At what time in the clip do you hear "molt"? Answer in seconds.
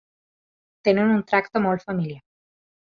1.69-1.89